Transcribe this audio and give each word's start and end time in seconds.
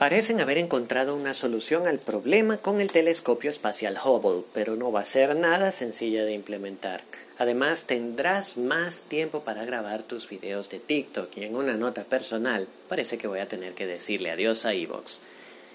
Parecen 0.00 0.40
haber 0.40 0.56
encontrado 0.56 1.14
una 1.14 1.34
solución 1.34 1.86
al 1.86 1.98
problema 1.98 2.56
con 2.56 2.80
el 2.80 2.90
telescopio 2.90 3.50
espacial 3.50 3.98
Hubble, 4.02 4.44
pero 4.54 4.74
no 4.74 4.90
va 4.90 5.00
a 5.00 5.04
ser 5.04 5.36
nada 5.36 5.72
sencilla 5.72 6.24
de 6.24 6.32
implementar. 6.32 7.02
Además, 7.36 7.84
tendrás 7.84 8.56
más 8.56 9.02
tiempo 9.02 9.40
para 9.40 9.66
grabar 9.66 10.02
tus 10.02 10.26
videos 10.26 10.70
de 10.70 10.78
TikTok 10.78 11.36
y 11.36 11.44
en 11.44 11.54
una 11.54 11.74
nota 11.74 12.04
personal, 12.04 12.66
parece 12.88 13.18
que 13.18 13.28
voy 13.28 13.40
a 13.40 13.46
tener 13.46 13.74
que 13.74 13.84
decirle 13.84 14.30
adiós 14.30 14.64
a 14.64 14.72
Evox. 14.72 15.20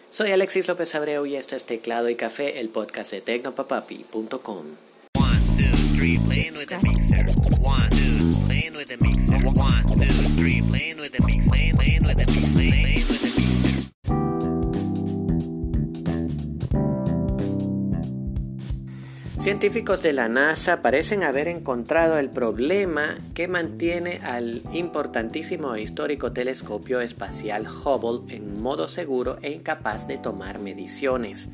Soy 0.10 0.32
Alexis 0.32 0.68
López 0.68 0.96
Abreu 0.96 1.28
y 1.28 1.36
esto 1.36 1.56
es 1.56 1.66
Teclado 1.66 2.10
y 2.10 2.16
Café, 2.16 2.60
el 2.60 2.70
podcast 2.70 3.12
de 3.12 3.22
tecnopapapi.com. 3.22 4.66
Científicos 19.46 20.02
de 20.02 20.12
la 20.12 20.28
NASA 20.28 20.82
parecen 20.82 21.22
haber 21.22 21.48
encontrado 21.48 22.18
el 22.18 22.32
problema 22.32 23.16
que 23.36 23.48
mantiene 23.48 24.20
al 24.24 24.64
importantísimo 24.74 25.76
e 25.76 25.84
histórico 25.84 26.32
telescopio 26.32 27.00
espacial 27.00 27.68
Hubble 27.68 28.36
en 28.36 28.60
modo 28.60 28.88
seguro 28.88 29.38
e 29.44 29.52
incapaz 29.52 30.08
de 30.08 30.18
tomar 30.18 30.58
mediciones. 30.58 31.48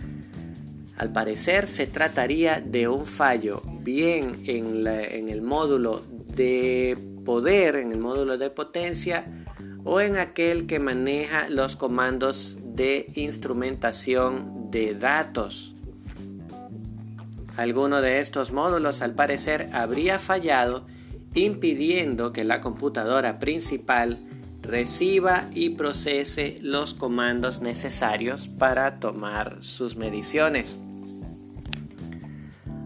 Al 0.95 1.11
parecer 1.11 1.67
se 1.67 1.85
trataría 1.85 2.61
de 2.61 2.87
un 2.87 3.05
fallo 3.05 3.61
bien 3.81 4.41
en, 4.45 4.87
en 4.87 5.27
el 5.27 5.41
módulo 5.41 6.01
de 6.33 6.97
poder, 7.25 7.75
en 7.75 7.91
el 7.91 7.99
módulo 7.99 8.37
de 8.37 8.51
potencia 8.51 9.25
o 9.83 9.99
en 9.99 10.15
aquel 10.15 10.65
que 10.65 10.79
maneja 10.79 11.49
los 11.49 11.75
comandos 11.75 12.57
de 12.63 13.11
instrumentación 13.15 14.71
de 14.71 14.95
datos. 14.95 15.75
Alguno 17.57 18.01
de 18.01 18.19
estos 18.19 18.51
módulos 18.51 19.01
al 19.01 19.13
parecer 19.13 19.69
habría 19.73 20.19
fallado 20.19 20.85
impidiendo 21.33 22.33
que 22.33 22.43
la 22.43 22.61
computadora 22.61 23.39
principal 23.39 24.19
reciba 24.61 25.47
y 25.51 25.71
procese 25.71 26.57
los 26.61 26.93
comandos 26.93 27.61
necesarios 27.61 28.47
para 28.47 28.99
tomar 28.99 29.57
sus 29.61 29.95
mediciones. 29.95 30.77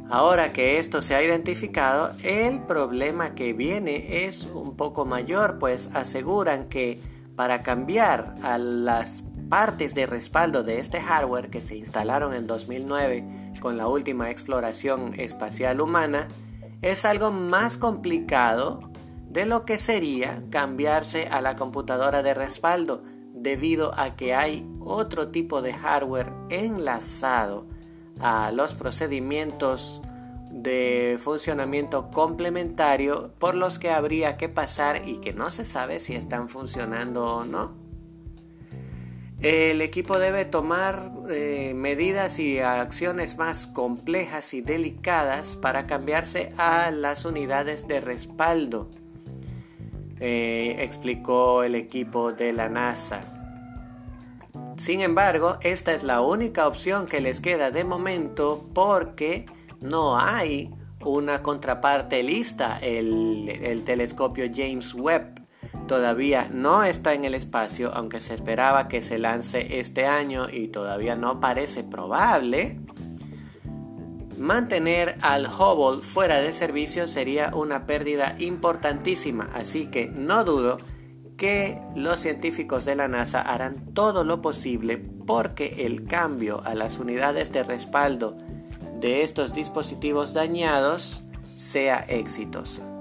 Ahora 0.09 0.53
que 0.53 0.77
esto 0.77 1.02
se 1.02 1.16
ha 1.16 1.23
identificado, 1.23 2.16
el 2.23 2.61
problema 2.61 3.33
que 3.33 3.53
viene 3.53 4.25
es 4.25 4.45
un 4.45 4.75
poco 4.77 5.05
mayor, 5.05 5.57
pues 5.57 5.89
aseguran 5.94 6.67
que 6.67 7.00
para 7.35 7.63
cambiar 7.63 8.35
a 8.44 8.57
las 8.57 9.23
partes 9.50 9.95
de 9.95 10.05
respaldo 10.05 10.63
de 10.63 10.79
este 10.79 11.02
hardware 11.02 11.50
que 11.50 11.59
se 11.59 11.75
instalaron 11.75 12.33
en 12.33 12.47
2009 12.47 13.44
con 13.66 13.77
la 13.77 13.88
última 13.88 14.30
exploración 14.30 15.19
espacial 15.19 15.81
humana 15.81 16.27
es 16.83 17.03
algo 17.03 17.31
más 17.31 17.77
complicado 17.77 18.91
de 19.27 19.47
lo 19.47 19.66
que 19.66 19.80
sería 19.80 20.39
cambiarse 20.52 21.30
a 21.30 21.41
la 21.41 21.55
computadora 21.55 22.22
de 22.22 22.35
respaldo 22.35 23.02
debido 23.33 23.99
a 23.99 24.16
que 24.16 24.35
hay 24.35 24.69
otro 24.81 25.30
tipo 25.30 25.63
de 25.63 25.73
hardware 25.73 26.31
enlazado 26.52 27.66
a 28.19 28.52
los 28.52 28.75
procedimientos 28.75 30.00
de 30.52 31.17
funcionamiento 31.19 32.11
complementario 32.11 33.33
por 33.39 33.55
los 33.55 33.79
que 33.79 33.89
habría 33.89 34.38
que 34.38 34.47
pasar 34.47 35.07
y 35.07 35.17
que 35.22 35.33
no 35.33 35.50
se 35.50 35.66
sabe 35.66 35.97
si 35.97 36.13
están 36.13 36.50
funcionando 36.50 37.38
o 37.38 37.45
no. 37.45 37.84
El 39.41 39.81
equipo 39.81 40.17
debe 40.17 40.45
tomar 40.45 41.11
eh, 41.30 41.73
medidas 41.75 42.39
y 42.39 42.59
acciones 42.59 43.38
más 43.38 43.67
complejas 43.67 44.53
y 44.53 44.61
delicadas 44.61 45.56
para 45.57 45.88
cambiarse 45.88 46.53
a 46.57 46.90
las 46.91 47.25
unidades 47.25 47.88
de 47.88 48.00
respaldo, 48.00 48.90
eh, 50.19 50.78
explicó 50.79 51.63
el 51.63 51.75
equipo 51.75 52.31
de 52.31 52.53
la 52.53 52.69
NASA. 52.69 53.22
Sin 54.78 55.01
embargo, 55.01 55.57
esta 55.62 55.94
es 55.94 56.03
la 56.03 56.22
única 56.22 56.67
opción 56.67 57.06
que 57.06 57.19
les 57.19 57.41
queda 57.41 57.72
de 57.72 57.84
momento 57.84 58.66
porque 58.73 59.46
no 59.81 60.17
hay 60.17 60.73
una 61.03 61.44
contraparte 61.44 62.23
lista, 62.23 62.79
el 62.79 63.84
telescopio 63.85 64.50
James 64.52 64.94
Webb 64.94 65.44
todavía 65.88 66.50
no 66.51 66.84
está 66.84 67.13
en 67.13 67.25
el 67.25 67.35
espacio, 67.35 67.91
aunque 67.94 68.19
se 68.19 68.34
esperaba 68.34 68.88
que 68.88 69.01
se 69.01 69.18
lance 69.18 69.79
este 69.79 70.06
año 70.06 70.47
y 70.50 70.68
todavía 70.68 71.16
no 71.16 71.40
parece 71.40 71.84
probable, 71.84 72.79
mantener 74.38 75.16
al 75.22 75.47
Hubble 75.47 76.01
fuera 76.01 76.38
de 76.41 76.53
servicio 76.53 77.07
sería 77.07 77.51
una 77.53 77.85
pérdida 77.85 78.35
importantísima, 78.40 79.50
así 79.53 79.88
que 79.88 80.07
no 80.07 80.44
dudo 80.44 80.79
que 81.38 81.81
los 81.96 82.19
científicos 82.19 82.85
de 82.85 82.96
la 82.96 83.07
NASA 83.07 83.41
harán 83.41 83.94
todo 83.94 84.23
lo 84.23 84.41
posible 84.41 84.97
porque 84.97 85.85
el 85.85 86.06
cambio 86.06 86.62
a 86.63 86.75
las 86.75 86.97
unidades 87.00 87.52
de 87.52 87.63
respaldo 87.63 88.38
de 89.00 89.23
estos 89.23 89.53
dispositivos 89.53 90.34
dañados 90.34 91.23
sea 91.53 92.00
exitoso. 92.00 92.94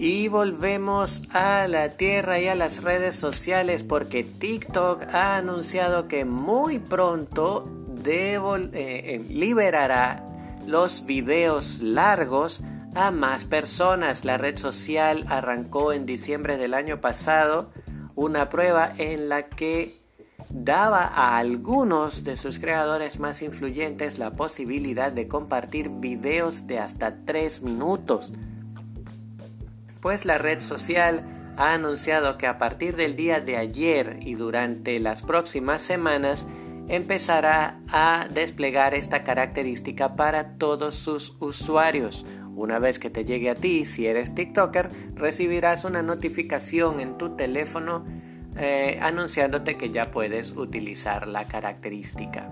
Y 0.00 0.28
volvemos 0.28 1.22
a 1.32 1.66
la 1.66 1.96
tierra 1.96 2.38
y 2.38 2.46
a 2.46 2.54
las 2.54 2.84
redes 2.84 3.16
sociales 3.16 3.82
porque 3.82 4.22
TikTok 4.22 5.02
ha 5.12 5.36
anunciado 5.36 6.06
que 6.06 6.24
muy 6.24 6.78
pronto 6.78 7.68
eh, 8.10 8.38
eh, 8.72 9.26
liberará 9.28 10.24
los 10.66 11.04
videos 11.04 11.80
largos 11.80 12.62
a 12.94 13.10
más 13.10 13.44
personas. 13.44 14.24
La 14.24 14.38
red 14.38 14.56
social 14.56 15.24
arrancó 15.28 15.92
en 15.92 16.06
diciembre 16.06 16.56
del 16.56 16.74
año 16.74 17.00
pasado 17.00 17.70
una 18.14 18.48
prueba 18.48 18.92
en 18.98 19.28
la 19.28 19.48
que 19.48 20.00
daba 20.48 21.04
a 21.04 21.38
algunos 21.38 22.24
de 22.24 22.36
sus 22.36 22.58
creadores 22.58 23.18
más 23.18 23.42
influyentes 23.42 24.18
la 24.18 24.30
posibilidad 24.30 25.12
de 25.12 25.26
compartir 25.26 25.90
videos 25.90 26.66
de 26.66 26.78
hasta 26.78 27.16
3 27.26 27.62
minutos 27.62 28.32
pues 30.00 30.24
la 30.24 30.38
red 30.38 30.60
social 30.60 31.24
ha 31.56 31.74
anunciado 31.74 32.38
que 32.38 32.46
a 32.46 32.58
partir 32.58 32.96
del 32.96 33.16
día 33.16 33.40
de 33.40 33.56
ayer 33.56 34.18
y 34.22 34.34
durante 34.34 35.00
las 35.00 35.22
próximas 35.22 35.82
semanas 35.82 36.46
empezará 36.88 37.80
a 37.88 38.28
desplegar 38.32 38.94
esta 38.94 39.22
característica 39.22 40.16
para 40.16 40.56
todos 40.56 40.94
sus 40.94 41.36
usuarios. 41.40 42.24
Una 42.54 42.78
vez 42.78 42.98
que 42.98 43.10
te 43.10 43.24
llegue 43.24 43.50
a 43.50 43.54
ti, 43.54 43.84
si 43.84 44.06
eres 44.06 44.34
TikToker, 44.34 44.90
recibirás 45.14 45.84
una 45.84 46.02
notificación 46.02 47.00
en 47.00 47.18
tu 47.18 47.36
teléfono 47.36 48.04
eh, 48.56 48.98
anunciándote 49.02 49.76
que 49.76 49.90
ya 49.90 50.10
puedes 50.10 50.52
utilizar 50.52 51.28
la 51.28 51.46
característica. 51.46 52.48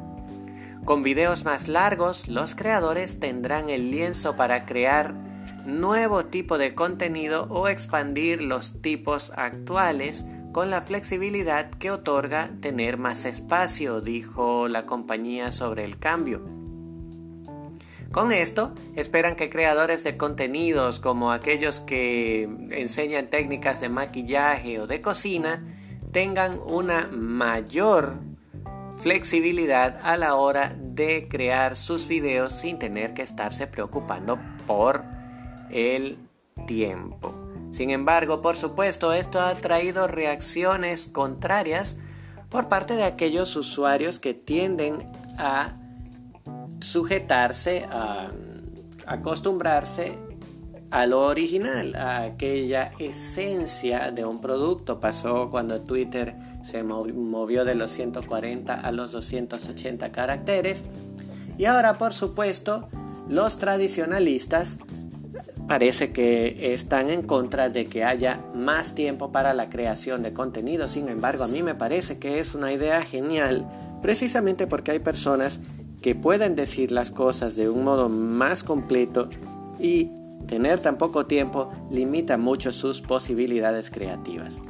Con 0.84 1.02
videos 1.02 1.44
más 1.44 1.66
largos, 1.66 2.28
los 2.28 2.54
creadores 2.54 3.18
tendrán 3.18 3.70
el 3.70 3.90
lienzo 3.90 4.36
para 4.36 4.66
crear 4.66 5.14
nuevo 5.66 6.26
tipo 6.26 6.58
de 6.58 6.74
contenido 6.74 7.46
o 7.50 7.68
expandir 7.68 8.40
los 8.42 8.80
tipos 8.80 9.32
actuales 9.36 10.24
con 10.52 10.70
la 10.70 10.80
flexibilidad 10.80 11.70
que 11.70 11.90
otorga 11.90 12.50
tener 12.60 12.96
más 12.96 13.24
espacio, 13.26 14.00
dijo 14.00 14.68
la 14.68 14.86
compañía 14.86 15.50
sobre 15.50 15.84
el 15.84 15.98
cambio. 15.98 16.42
Con 18.10 18.32
esto, 18.32 18.74
esperan 18.94 19.36
que 19.36 19.50
creadores 19.50 20.02
de 20.04 20.16
contenidos 20.16 21.00
como 21.00 21.32
aquellos 21.32 21.80
que 21.80 22.44
enseñan 22.70 23.28
técnicas 23.28 23.80
de 23.80 23.90
maquillaje 23.90 24.80
o 24.80 24.86
de 24.86 25.02
cocina 25.02 25.62
tengan 26.12 26.58
una 26.64 27.08
mayor 27.08 28.20
flexibilidad 29.02 30.00
a 30.02 30.16
la 30.16 30.36
hora 30.36 30.74
de 30.80 31.28
crear 31.28 31.76
sus 31.76 32.08
videos 32.08 32.52
sin 32.52 32.78
tener 32.78 33.12
que 33.12 33.20
estarse 33.20 33.66
preocupando 33.66 34.38
por 34.66 35.15
el 35.70 36.18
tiempo. 36.66 37.34
Sin 37.70 37.90
embargo, 37.90 38.40
por 38.40 38.56
supuesto, 38.56 39.12
esto 39.12 39.40
ha 39.40 39.54
traído 39.56 40.08
reacciones 40.08 41.08
contrarias 41.08 41.96
por 42.48 42.68
parte 42.68 42.94
de 42.94 43.04
aquellos 43.04 43.54
usuarios 43.56 44.18
que 44.18 44.32
tienden 44.32 44.98
a 45.36 45.74
sujetarse, 46.80 47.86
a 47.90 48.30
acostumbrarse 49.06 50.18
a 50.90 51.04
lo 51.04 51.26
original, 51.26 51.96
a 51.96 52.22
aquella 52.22 52.92
esencia 52.98 54.12
de 54.12 54.24
un 54.24 54.40
producto. 54.40 55.00
Pasó 55.00 55.50
cuando 55.50 55.82
Twitter 55.82 56.36
se 56.62 56.82
movió 56.82 57.64
de 57.64 57.74
los 57.74 57.90
140 57.90 58.74
a 58.74 58.92
los 58.92 59.12
280 59.12 60.12
caracteres. 60.12 60.84
Y 61.58 61.64
ahora, 61.64 61.98
por 61.98 62.14
supuesto, 62.14 62.88
los 63.28 63.58
tradicionalistas 63.58 64.78
parece 65.68 66.12
que 66.12 66.72
están 66.72 67.10
en 67.10 67.22
contra 67.22 67.68
de 67.68 67.86
que 67.86 68.04
haya 68.04 68.40
más 68.54 68.94
tiempo 68.94 69.32
para 69.32 69.54
la 69.54 69.68
creación 69.68 70.22
de 70.22 70.32
contenido. 70.32 70.88
Sin 70.88 71.08
embargo, 71.08 71.44
a 71.44 71.48
mí 71.48 71.62
me 71.62 71.74
parece 71.74 72.18
que 72.18 72.38
es 72.38 72.54
una 72.54 72.72
idea 72.72 73.02
genial, 73.02 73.66
precisamente 74.02 74.66
porque 74.66 74.92
hay 74.92 74.98
personas 75.00 75.60
que 76.02 76.14
pueden 76.14 76.54
decir 76.54 76.92
las 76.92 77.10
cosas 77.10 77.56
de 77.56 77.68
un 77.68 77.82
modo 77.82 78.08
más 78.08 78.62
completo 78.62 79.28
y 79.80 80.10
tener 80.46 80.78
tan 80.78 80.96
poco 80.98 81.26
tiempo 81.26 81.72
limita 81.90 82.36
mucho 82.36 82.72
sus 82.72 83.00
posibilidades 83.00 83.90
creativas. 83.90 84.60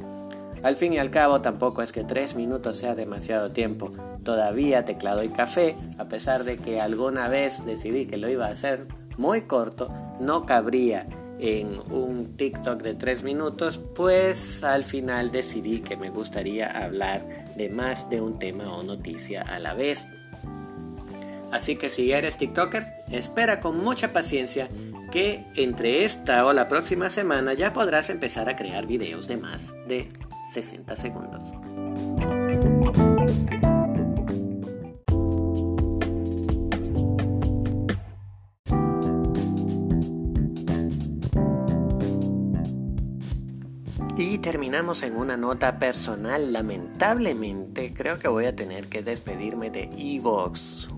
Al 0.63 0.75
fin 0.75 0.93
y 0.93 0.97
al 0.97 1.11
cabo 1.11 1.41
tampoco 1.41 1.83
es 1.83 1.91
que 1.91 2.03
tres 2.03 2.35
minutos 2.35 2.77
sea 2.77 2.95
demasiado 2.95 3.51
tiempo. 3.51 3.91
Todavía 4.23 4.85
teclado 4.85 5.23
y 5.23 5.29
café, 5.29 5.75
a 5.99 6.05
pesar 6.05 6.43
de 6.43 6.57
que 6.57 6.81
alguna 6.81 7.29
vez 7.29 7.63
decidí 7.65 8.07
que 8.07 8.17
lo 8.17 8.27
iba 8.27 8.47
a 8.47 8.51
hacer 8.51 8.87
muy 9.17 9.41
corto, 9.41 9.89
no 10.19 10.45
cabría 10.45 11.07
en 11.39 11.79
un 11.91 12.35
TikTok 12.35 12.81
de 12.81 12.95
3 12.95 13.23
minutos, 13.23 13.79
pues 13.95 14.63
al 14.63 14.83
final 14.83 15.31
decidí 15.31 15.81
que 15.81 15.95
me 15.95 16.09
gustaría 16.09 16.71
hablar 16.83 17.53
de 17.55 17.69
más 17.69 18.09
de 18.09 18.21
un 18.21 18.39
tema 18.39 18.73
o 18.75 18.83
noticia 18.83 19.43
a 19.43 19.59
la 19.59 19.73
vez. 19.73 20.07
Así 21.51 21.75
que 21.75 21.89
si 21.89 22.11
eres 22.11 22.37
TikToker, 22.37 22.85
espera 23.11 23.59
con 23.59 23.77
mucha 23.77 24.11
paciencia 24.11 24.67
que 25.11 25.45
entre 25.55 26.03
esta 26.03 26.45
o 26.45 26.53
la 26.53 26.67
próxima 26.67 27.09
semana 27.09 27.53
ya 27.53 27.71
podrás 27.71 28.09
empezar 28.09 28.49
a 28.49 28.55
crear 28.55 28.85
videos 28.85 29.27
de 29.27 29.37
más 29.37 29.73
de 29.87 30.11
60 30.51 30.95
segundos. 30.95 31.43
Y 44.19 44.39
terminamos 44.39 45.03
en 45.03 45.15
una 45.15 45.37
nota 45.37 45.77
personal. 45.77 46.51
Lamentablemente, 46.51 47.93
creo 47.93 48.17
que 48.17 48.27
voy 48.27 48.45
a 48.45 48.55
tener 48.55 48.87
que 48.87 49.03
despedirme 49.03 49.69
de 49.69 49.91
Evox, 49.95 50.89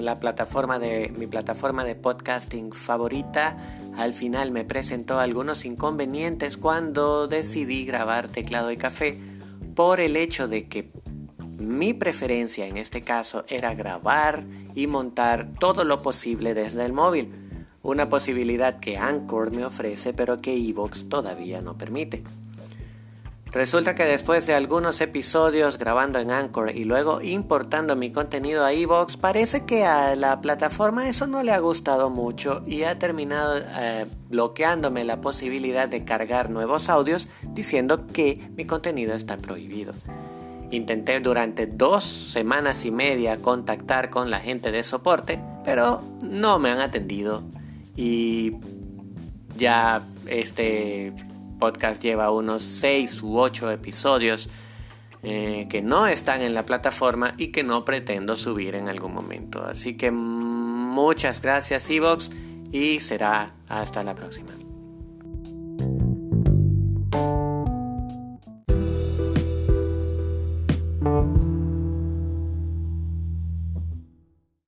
la 0.00 0.20
plataforma 0.20 0.78
de 0.78 1.12
mi 1.18 1.26
plataforma 1.26 1.84
de 1.84 1.96
podcasting 1.96 2.70
favorita. 2.70 3.56
Al 3.96 4.14
final 4.14 4.52
me 4.52 4.64
presentó 4.64 5.18
algunos 5.18 5.64
inconvenientes 5.64 6.56
cuando 6.56 7.26
decidí 7.26 7.84
grabar 7.84 8.28
teclado 8.28 8.70
y 8.70 8.76
café 8.76 9.18
por 9.74 9.98
el 9.98 10.16
hecho 10.16 10.46
de 10.46 10.68
que 10.68 10.92
mi 11.58 11.94
preferencia 11.94 12.68
en 12.68 12.76
este 12.76 13.02
caso 13.02 13.42
era 13.48 13.74
grabar 13.74 14.44
y 14.76 14.86
montar 14.86 15.52
todo 15.58 15.82
lo 15.82 16.00
posible 16.00 16.54
desde 16.54 16.84
el 16.84 16.92
móvil. 16.92 17.34
Una 17.82 18.08
posibilidad 18.08 18.78
que 18.78 18.98
Anchor 18.98 19.50
me 19.50 19.64
ofrece 19.64 20.12
pero 20.12 20.40
que 20.40 20.54
Evox 20.54 21.08
todavía 21.08 21.60
no 21.60 21.76
permite. 21.76 22.22
Resulta 23.52 23.94
que 23.94 24.04
después 24.04 24.46
de 24.46 24.54
algunos 24.54 25.00
episodios 25.00 25.78
grabando 25.78 26.18
en 26.18 26.30
Anchor 26.30 26.70
y 26.74 26.84
luego 26.84 27.22
importando 27.22 27.96
mi 27.96 28.10
contenido 28.10 28.64
a 28.64 28.72
Evox, 28.72 29.16
parece 29.16 29.64
que 29.64 29.84
a 29.84 30.14
la 30.16 30.42
plataforma 30.42 31.08
eso 31.08 31.26
no 31.26 31.42
le 31.42 31.52
ha 31.52 31.58
gustado 31.58 32.10
mucho 32.10 32.62
y 32.66 32.82
ha 32.82 32.98
terminado 32.98 33.58
eh, 33.58 34.06
bloqueándome 34.28 35.04
la 35.04 35.22
posibilidad 35.22 35.88
de 35.88 36.04
cargar 36.04 36.50
nuevos 36.50 36.90
audios 36.90 37.30
diciendo 37.54 38.06
que 38.06 38.38
mi 38.54 38.66
contenido 38.66 39.14
está 39.14 39.38
prohibido. 39.38 39.94
Intenté 40.70 41.18
durante 41.20 41.66
dos 41.66 42.04
semanas 42.04 42.84
y 42.84 42.90
media 42.90 43.40
contactar 43.40 44.10
con 44.10 44.28
la 44.28 44.40
gente 44.40 44.70
de 44.70 44.82
soporte, 44.82 45.40
pero 45.64 46.02
no 46.22 46.58
me 46.58 46.68
han 46.68 46.80
atendido 46.80 47.42
y 47.96 48.52
ya 49.56 50.06
este 50.26 51.14
podcast 51.58 52.02
lleva 52.02 52.30
unos 52.30 52.62
6 52.62 53.22
u 53.22 53.38
8 53.38 53.70
episodios 53.72 54.48
eh, 55.22 55.66
que 55.68 55.82
no 55.82 56.06
están 56.06 56.42
en 56.42 56.54
la 56.54 56.64
plataforma 56.64 57.34
y 57.36 57.48
que 57.48 57.64
no 57.64 57.84
pretendo 57.84 58.36
subir 58.36 58.74
en 58.74 58.88
algún 58.88 59.12
momento. 59.12 59.64
Así 59.64 59.96
que 59.96 60.10
muchas 60.10 61.42
gracias 61.42 61.90
Evox 61.90 62.30
y 62.70 63.00
será 63.00 63.54
hasta 63.68 64.02
la 64.02 64.14
próxima. 64.14 64.57